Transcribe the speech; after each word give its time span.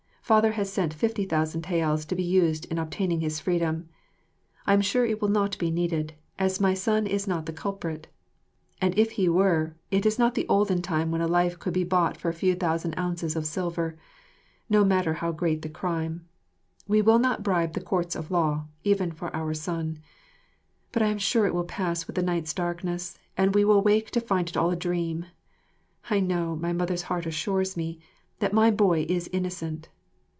Father 0.23 0.53
has 0.53 0.71
sent 0.71 0.93
fifty 0.93 1.25
thousand 1.25 1.63
taels 1.63 2.05
to 2.05 2.15
be 2.15 2.23
used 2.23 2.63
in 2.71 2.77
obtaining 2.77 3.19
his 3.19 3.41
freedom. 3.41 3.89
I 4.65 4.71
am 4.71 4.79
sure 4.79 5.05
it 5.05 5.21
will 5.21 5.27
not 5.27 5.57
be 5.57 5.69
needed, 5.69 6.13
as 6.39 6.61
my 6.61 6.73
son 6.73 7.05
is 7.05 7.27
not 7.27 7.47
the 7.47 7.51
culprit. 7.51 8.07
And 8.79 8.97
if 8.97 9.11
he 9.19 9.27
were, 9.27 9.75
it 9.89 10.05
is 10.05 10.17
not 10.17 10.35
the 10.35 10.47
olden 10.47 10.81
time 10.81 11.11
when 11.11 11.19
a 11.19 11.27
life 11.27 11.59
could 11.59 11.73
be 11.73 11.83
bought 11.83 12.15
for 12.15 12.29
a 12.29 12.33
few 12.33 12.55
thousand 12.55 12.97
ounces 12.97 13.35
of 13.35 13.45
silver, 13.45 13.97
no 14.69 14.85
matter 14.85 15.15
how 15.15 15.33
great 15.33 15.63
the 15.63 15.67
crime. 15.67 16.29
We 16.87 17.01
will 17.01 17.19
not 17.19 17.43
bribe 17.43 17.73
the 17.73 17.81
Courts 17.81 18.15
of 18.15 18.31
Law, 18.31 18.67
even 18.85 19.11
for 19.11 19.35
our 19.35 19.53
son. 19.53 19.99
But 20.93 21.01
I 21.01 21.07
am 21.07 21.17
sure 21.17 21.45
it 21.45 21.53
will 21.53 21.65
pass 21.65 22.07
with 22.07 22.15
the 22.15 22.23
night's 22.23 22.53
darkness, 22.53 23.19
and 23.35 23.53
we 23.53 23.65
will 23.65 23.81
wake 23.81 24.11
to 24.11 24.21
find 24.21 24.47
it 24.47 24.55
all 24.55 24.71
a 24.71 24.77
dream. 24.77 25.25
I 26.09 26.21
know, 26.21 26.55
my 26.55 26.71
mother's 26.71 27.01
heart 27.09 27.25
assures 27.25 27.75
me, 27.75 27.99
that 28.39 28.53
my 28.53 28.71
boy 28.71 29.05
is 29.09 29.29
innocent. 29.33 29.89